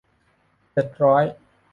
[0.71, 1.23] เจ็ดร้อย